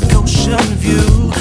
like 0.00 0.14
ocean 0.14 0.58
view. 0.76 1.37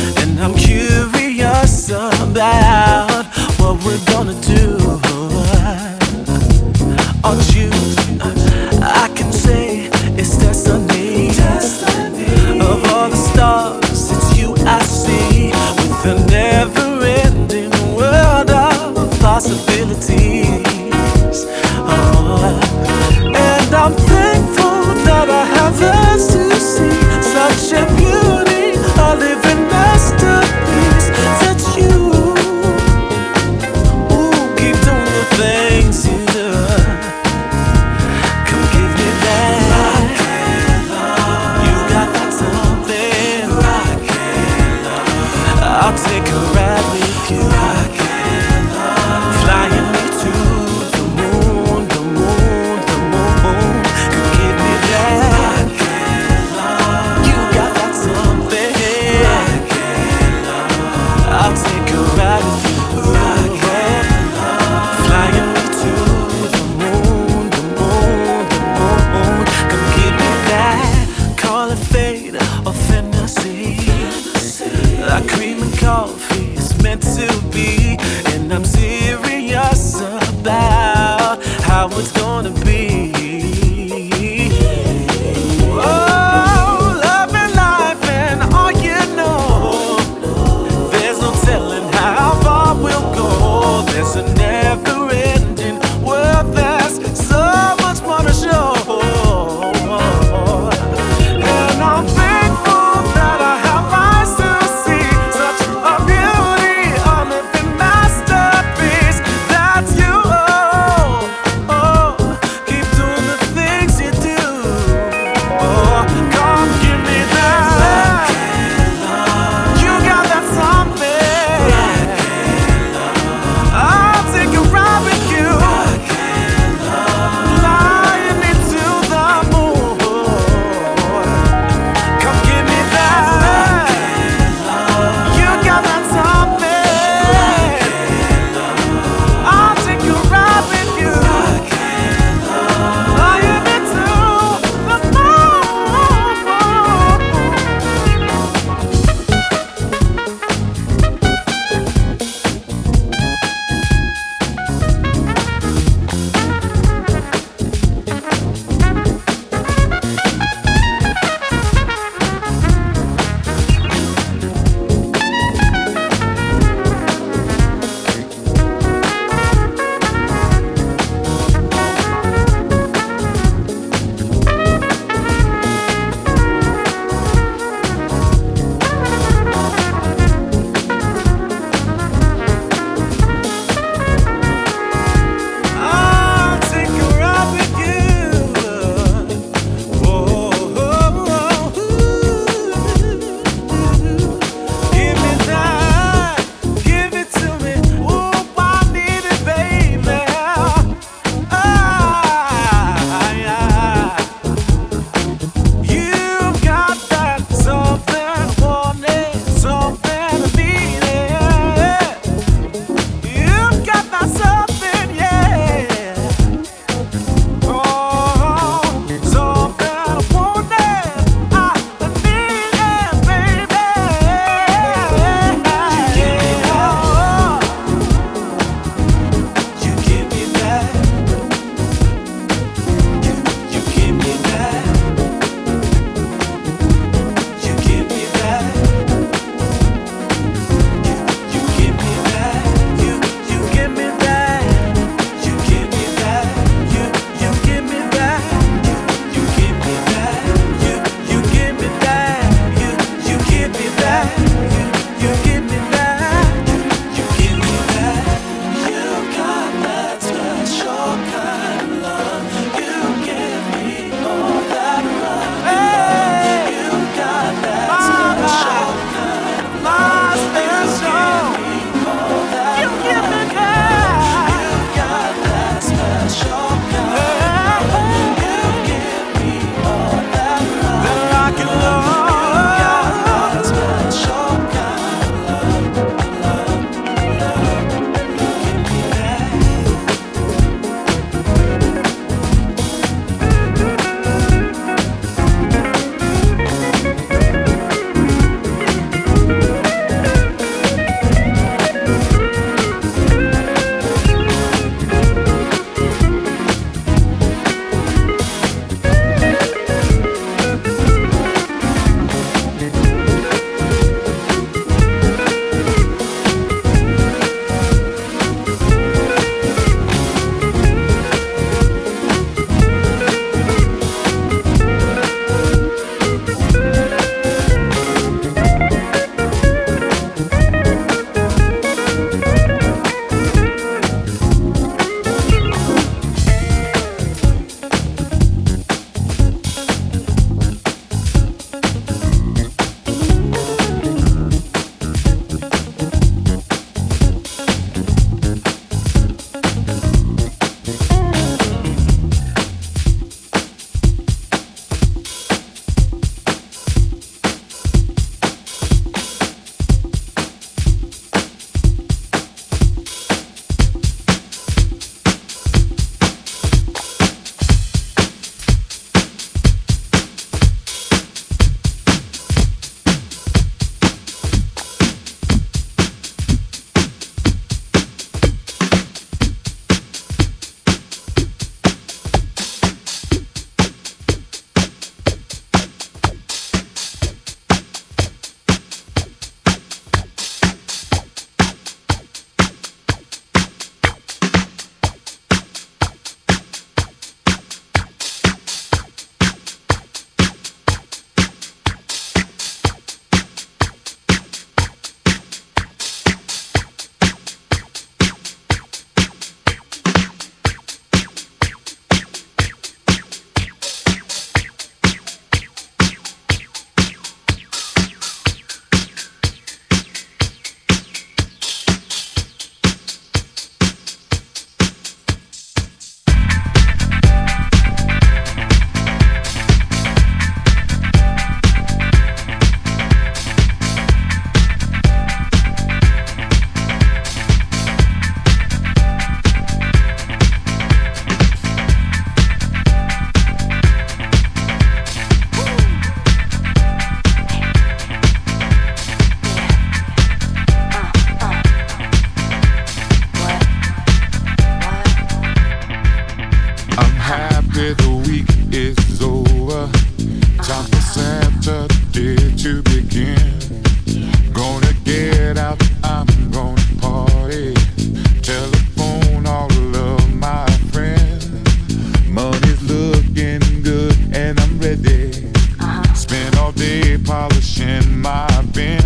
washing 477.68 478.22
my 478.22 478.48
bin. 478.74 479.00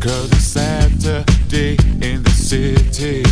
Cause 0.00 0.30
it's 0.32 0.44
Saturday 0.44 1.76
in 2.02 2.22
the 2.22 2.30
city. 2.30 3.22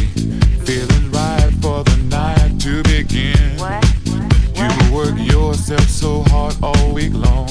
Feeling 0.65 1.11
right 1.11 1.53
for 1.61 1.83
the 1.85 1.97
night 2.09 2.61
to 2.61 2.83
begin. 2.85 3.59
What? 3.59 3.85
What? 4.07 4.57
You 4.57 4.95
work 4.95 5.19
yourself 5.19 5.89
so 5.89 6.23
hard 6.29 6.55
all 6.63 6.93
week 6.93 7.13
long. 7.13 7.49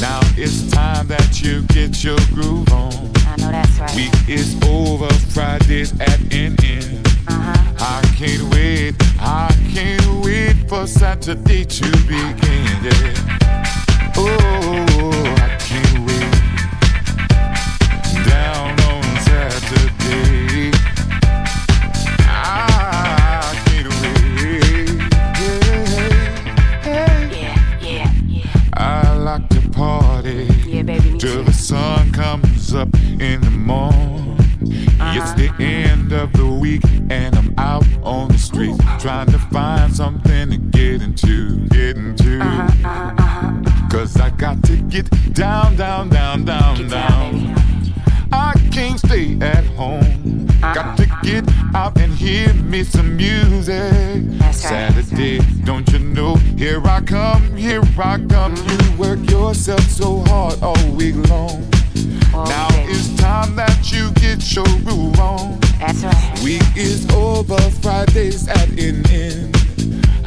Now 0.00 0.20
it's 0.36 0.70
time 0.70 1.08
that 1.08 1.42
you 1.42 1.62
get 1.62 2.04
your 2.04 2.18
groove 2.32 2.72
on. 2.72 2.92
I 3.26 3.66
right. 3.80 3.96
Week 3.96 4.14
is 4.28 4.56
over, 4.64 5.12
Friday's 5.32 5.92
at 6.00 6.20
an 6.32 6.56
end. 6.62 7.06
Uh-huh. 7.26 7.74
I 7.80 8.00
can't 8.16 8.42
wait, 8.54 8.94
I 9.18 9.52
can't 9.72 10.24
wait 10.24 10.68
for 10.68 10.86
Saturday 10.86 11.64
to 11.64 11.90
begin. 12.06 12.64
Yeah. 12.82 13.38
Oh. 14.16 15.43
In 33.24 33.40
the 33.40 33.50
morning. 33.50 34.36
It's 35.16 35.32
the 35.32 35.50
end 35.58 36.12
of 36.12 36.32
the 36.34 36.46
week 36.46 36.82
and 37.08 37.34
I'm 37.34 37.54
out 37.58 37.86
on 38.02 38.28
the 38.28 38.38
street 38.38 38.78
trying 39.00 39.30
to 39.32 39.38
find 39.38 39.94
something 39.94 40.50
to 40.50 40.58
get 40.58 41.00
into, 41.00 41.66
get 41.68 41.96
into. 41.96 42.38
Cause 43.90 44.16
I 44.20 44.30
got 44.36 44.62
to 44.64 44.76
get 44.76 45.08
down, 45.32 45.76
down, 45.76 46.10
down, 46.10 46.44
down, 46.44 46.76
Get 46.76 46.90
down. 46.90 47.32
down. 47.32 47.92
I 48.32 48.52
can't 48.70 48.98
stay 48.98 49.38
at 49.40 49.64
home. 49.76 50.46
Got 50.60 50.96
to 50.98 51.06
get 51.22 51.44
out 51.74 51.96
and 51.98 52.12
hear 52.12 52.52
me 52.54 52.84
some 52.84 53.16
music. 53.16 54.22
Right, 54.40 54.54
Saturday, 54.54 55.38
don't 55.64 55.90
you 55.92 55.98
know? 55.98 56.34
Here 56.58 56.82
I 56.84 57.00
come, 57.00 57.56
here 57.56 57.82
I 57.98 58.18
come. 58.28 58.54
You 58.56 58.98
work 58.98 59.30
yourself 59.30 59.82
so 59.82 60.20
hard 60.26 60.62
all 60.62 60.90
week 60.92 61.16
long. 61.30 61.70
All 62.34 62.46
now 62.46 62.66
it's 62.72 63.14
time 63.16 63.54
that 63.54 63.92
you 63.92 64.10
get 64.14 64.54
your 64.54 64.64
groove 64.84 65.18
on. 65.20 65.60
That's 65.78 66.02
right. 66.02 66.40
Week 66.42 66.62
is 66.76 67.08
over, 67.10 67.58
Friday's 67.80 68.48
at 68.48 68.68
an 68.70 69.06
end. 69.08 69.56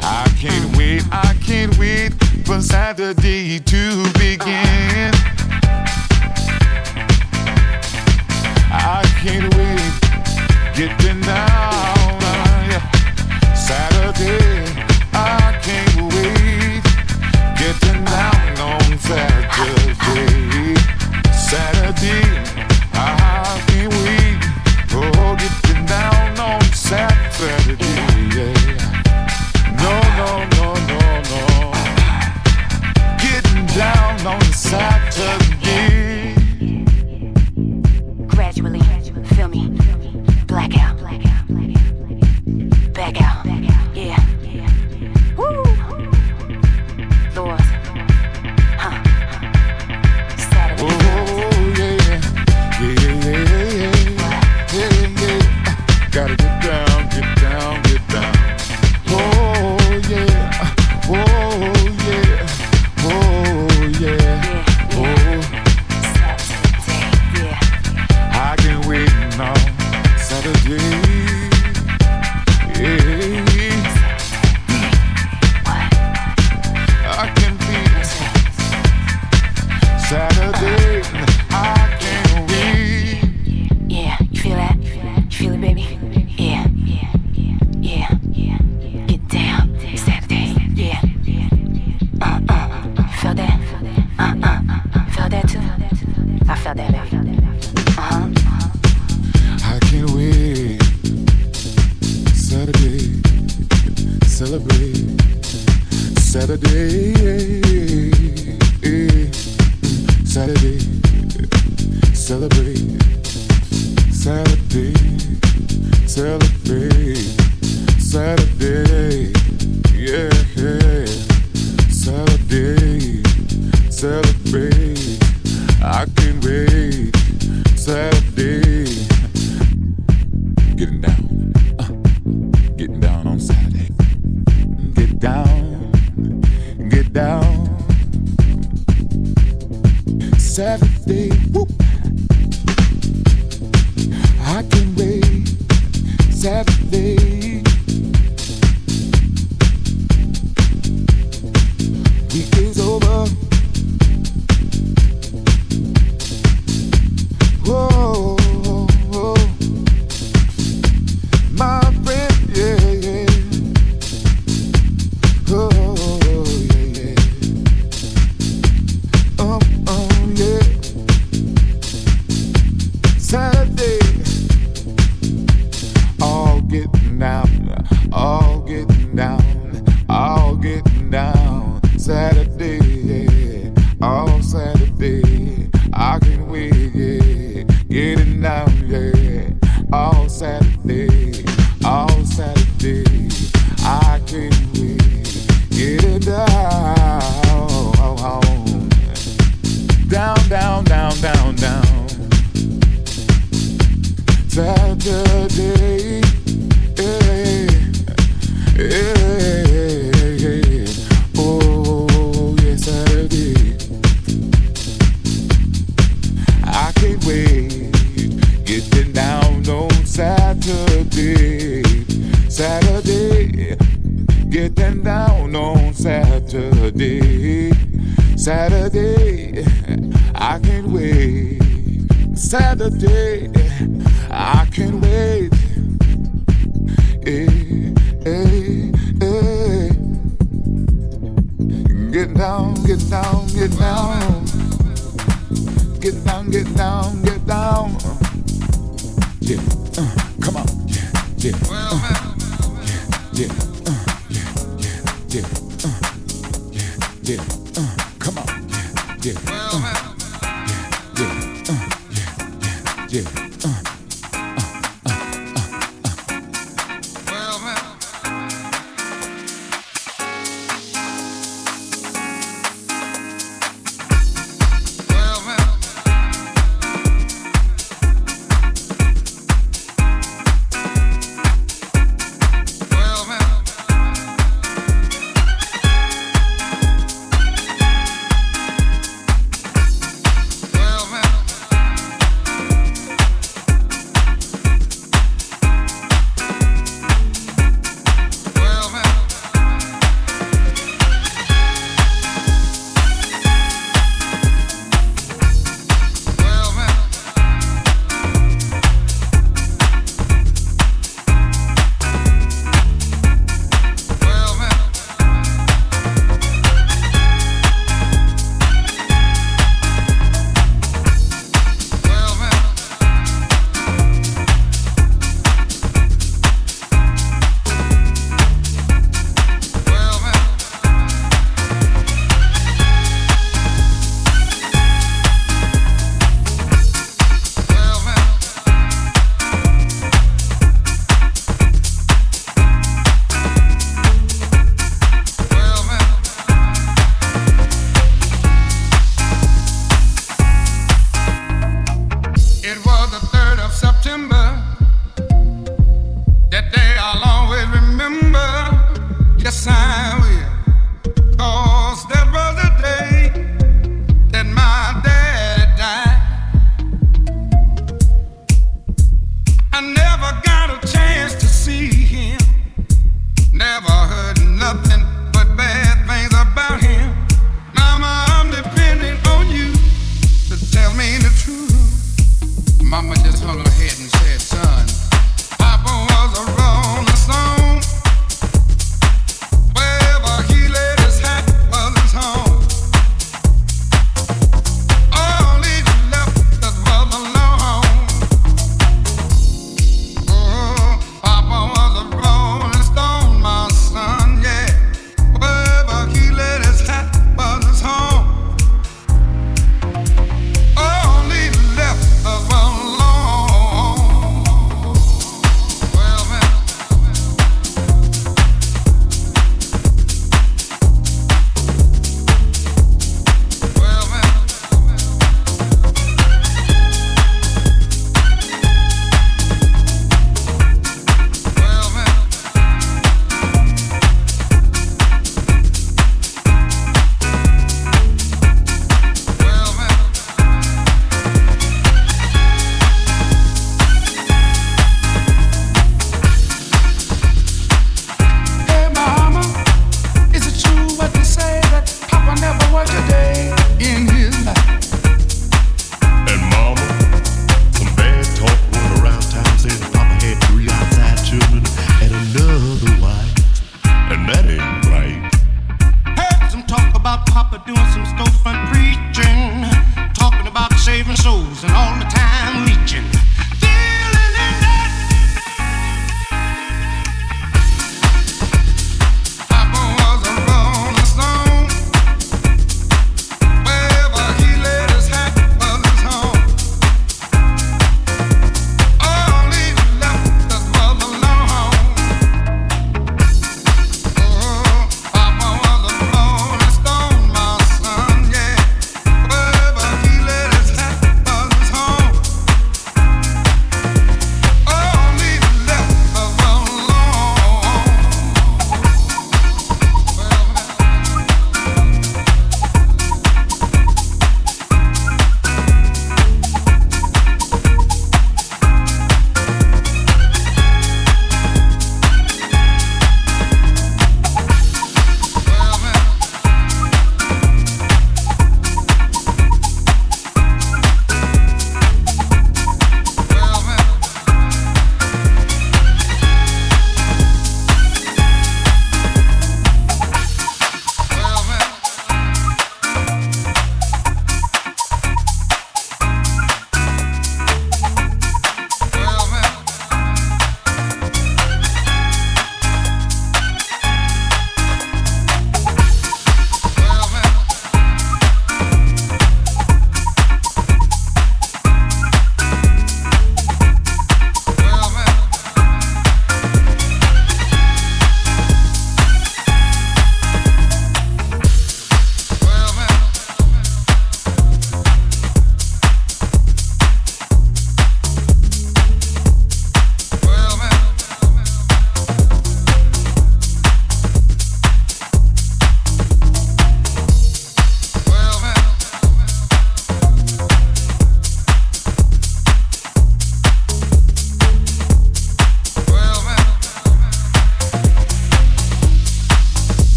I 0.00 0.26
can't 0.40 0.76
wait, 0.76 1.02
I 1.12 1.34
can't 1.44 1.76
wait 1.78 2.14
for 2.46 2.62
Saturday 2.62 3.58
to 3.58 4.12
begin. 4.14 5.12
I 8.70 9.02
can't 9.20 9.54
wait, 9.54 10.74
getting 10.74 11.20
down. 11.20 11.48
uh, 11.50 11.77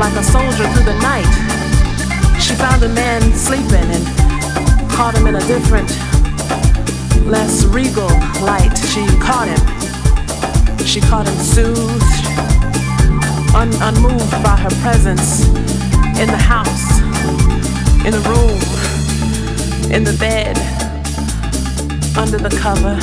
like 0.00 0.16
a 0.16 0.24
soldier 0.24 0.66
through 0.72 0.84
the 0.84 0.98
night. 1.02 1.28
She 2.40 2.54
found 2.54 2.82
a 2.82 2.88
man 2.88 3.20
sleeping 3.34 3.84
and 3.92 4.90
caught 4.90 5.14
him 5.14 5.26
in 5.26 5.34
a 5.34 5.40
different, 5.40 5.90
less 7.26 7.64
regal 7.66 8.08
light. 8.40 8.74
She 8.78 9.04
caught 9.20 9.46
him. 9.46 10.86
She 10.86 11.02
caught 11.02 11.28
him 11.28 11.36
soothed, 11.36 12.26
un- 13.54 13.76
unmoved 13.82 14.42
by 14.42 14.56
her 14.56 14.70
presence 14.80 15.44
in 16.18 16.28
the 16.28 16.42
house, 16.54 17.00
in 18.06 18.12
the 18.12 18.24
room, 18.24 18.58
in 19.92 20.02
the 20.02 20.16
bed, 20.18 20.56
under 22.16 22.38
the 22.38 22.56
cover, 22.56 22.96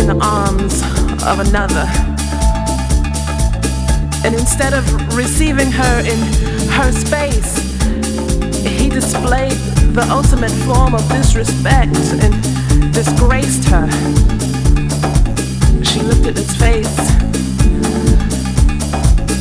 in 0.00 0.06
the 0.06 0.18
arms 0.22 0.82
of 1.24 1.40
another. 1.40 2.15
And 4.26 4.34
instead 4.34 4.74
of 4.74 4.84
receiving 5.16 5.70
her 5.70 6.00
in 6.00 6.18
her 6.72 6.90
space, 6.90 7.58
he 8.66 8.88
displayed 8.88 9.52
the 9.94 10.04
ultimate 10.10 10.50
form 10.66 10.96
of 10.96 11.08
disrespect 11.08 11.94
and 11.94 12.92
disgraced 12.92 13.68
her. 13.68 13.86
She 15.84 16.00
looked 16.00 16.26
at 16.26 16.36
his 16.36 16.56
face 16.56 16.98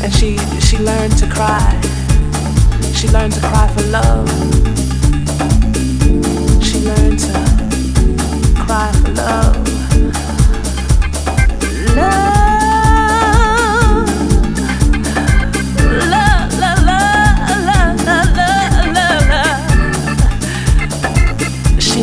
and 0.04 0.14
she 0.14 0.38
she 0.62 0.78
learned 0.78 1.18
to 1.18 1.28
cry. 1.34 1.82
She 2.94 3.08
learned 3.08 3.34
to 3.34 3.40
cry 3.40 3.68
for 3.74 3.82
love. 3.90 4.30
She 6.64 6.78
learned 6.86 7.20
to 7.22 7.34
cry 8.68 8.92
for 9.02 9.12
love. 9.14 9.58
Love 11.96 12.45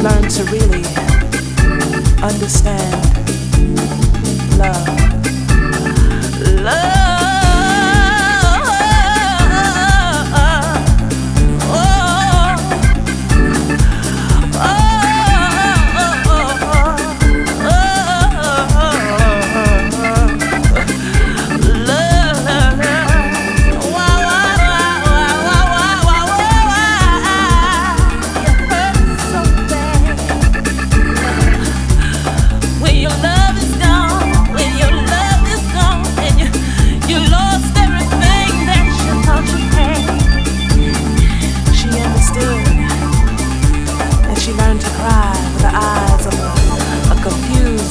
learn 0.03 0.29
to 0.29 0.43
really 0.51 0.83
understand. 2.25 3.12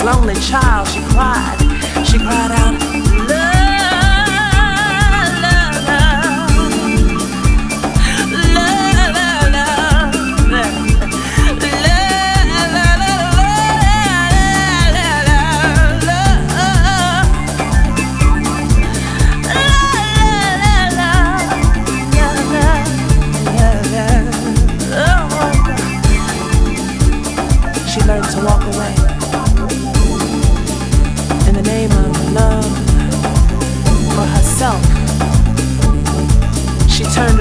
lonely 0.04 0.36
child, 0.36 0.88
she 0.88 1.00
cried. 1.14 1.58
She 2.06 2.18
cried 2.18 2.52
out, 2.52 3.11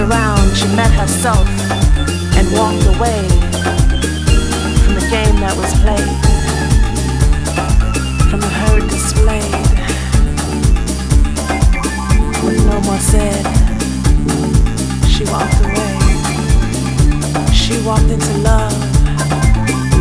around, 0.01 0.57
she 0.57 0.67
met 0.75 0.91
herself 0.93 1.47
and 2.37 2.47
walked 2.57 2.87
away 2.97 3.29
from 4.83 4.95
the 4.95 5.07
game 5.11 5.37
that 5.41 5.55
was 5.57 5.73
played, 5.85 6.17
from 8.31 8.41
the 8.41 8.49
herd 8.49 8.89
displayed. 8.89 9.55
With 12.45 12.65
no 12.67 12.81
more 12.81 12.99
said, 12.99 13.45
she 15.07 15.25
walked 15.25 15.61
away. 15.69 15.95
She 17.53 17.77
walked 17.85 18.11
into 18.11 18.39
love, 18.39 18.73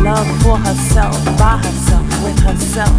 love 0.00 0.28
for 0.42 0.56
herself, 0.56 1.16
by 1.38 1.58
herself, 1.58 2.06
with 2.24 2.38
herself. 2.40 2.96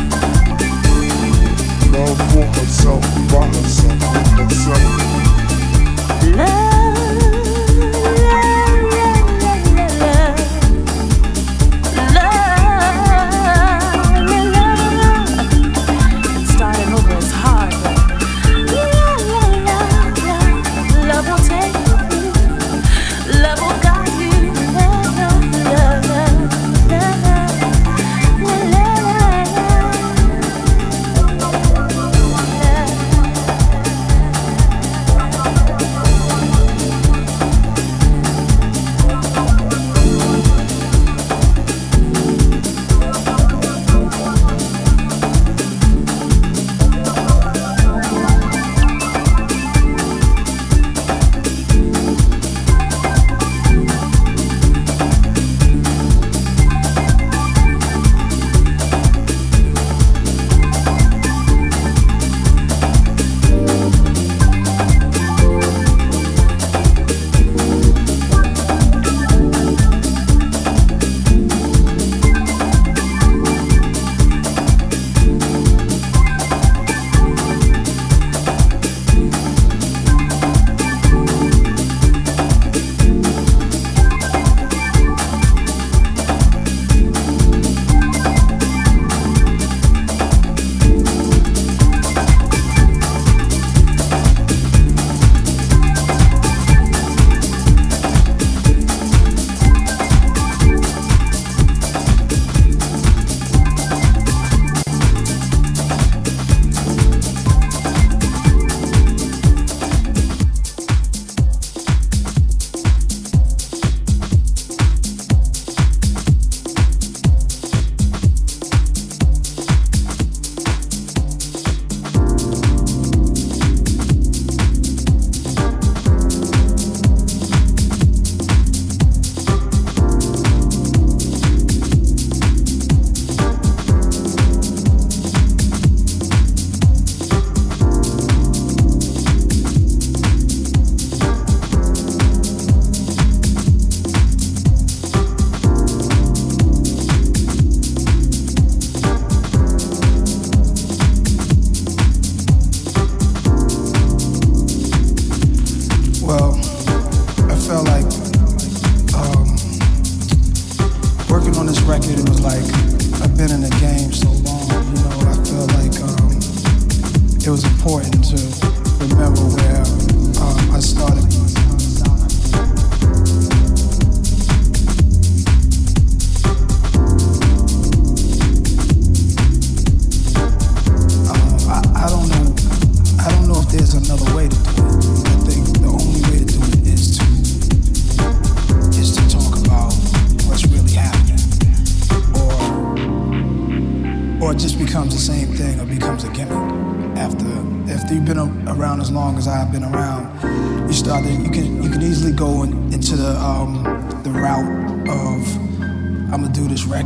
Love 1.91 2.17
for 2.31 2.45
herself, 2.59 3.03
by 3.31 3.45
herself, 3.47 3.99
with 4.37 4.49
herself. 4.51 5.11
Love. 6.37 6.70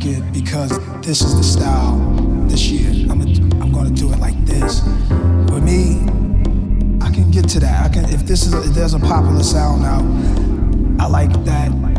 it 0.06 0.34
because 0.34 0.70
this 1.01 1.22
is 1.22 1.36
the 1.36 1.43
style 1.43 1.97
this 2.47 2.70
year. 2.70 3.12
I'm, 3.12 3.22
a, 3.22 3.26
I'm 3.62 3.72
gonna 3.72 3.89
do 3.89 4.12
it 4.14 4.20
like 4.20 4.38
this. 4.45 4.82
For 5.49 5.60
me, 5.62 6.01
I 7.01 7.10
can 7.12 7.32
get 7.32 7.49
to 7.49 7.60
that. 7.60 7.86
I 7.86 7.93
can 7.93 8.06
if 8.06 8.22
this 8.26 8.45
is 8.45 8.53
a, 8.53 8.60
if 8.60 8.76
there's 8.76 8.93
a 8.93 8.99
popular 8.99 9.43
sound 9.43 9.84
out, 9.84 10.03
I 11.01 11.08
like 11.08 11.32
that. 11.45 11.95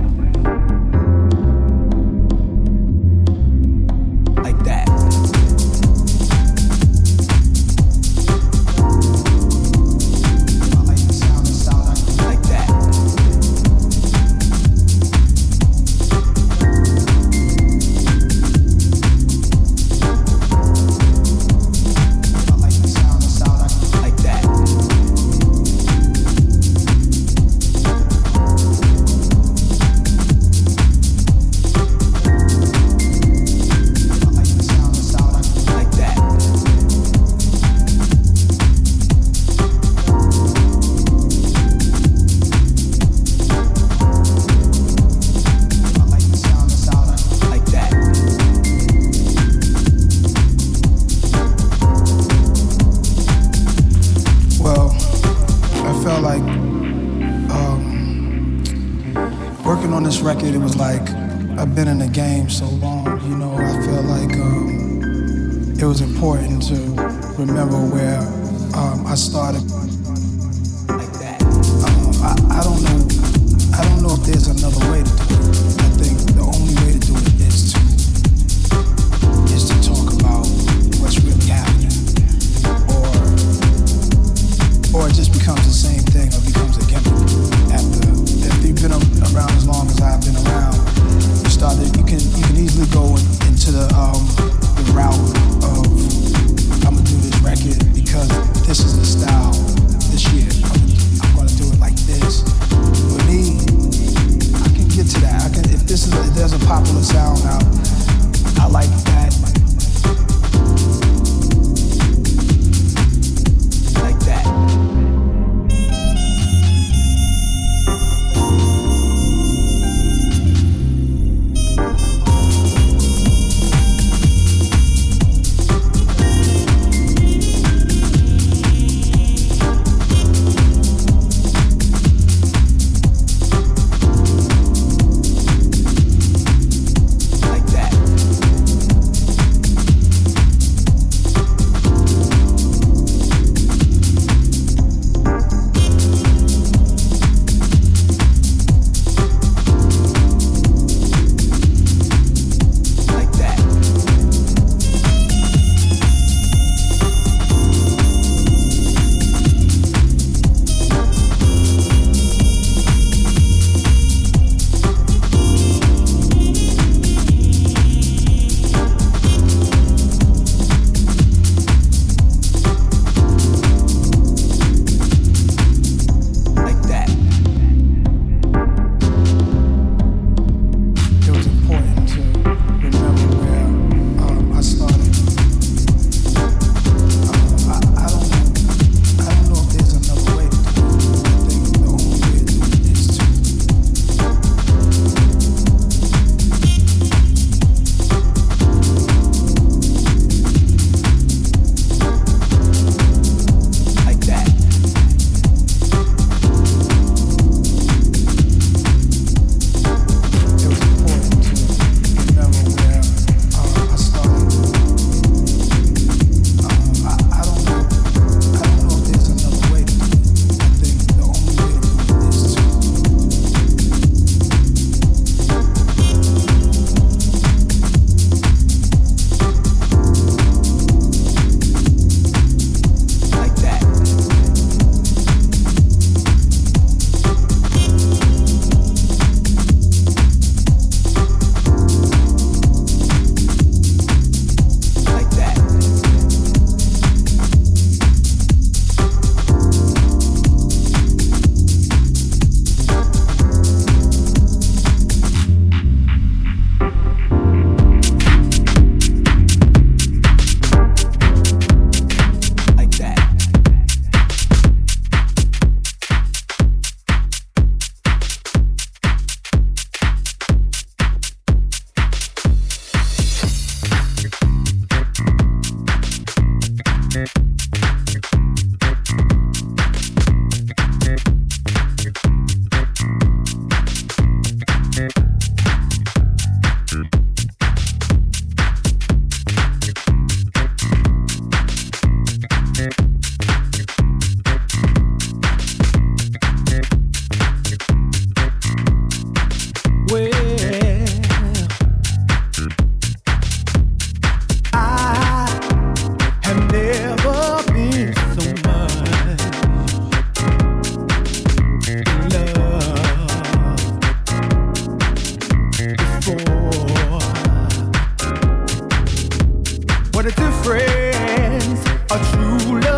What 320.17 320.25
a 320.25 320.31
difference 320.31 321.87
a 322.11 322.19
true 322.33 322.81
love? 322.81 322.96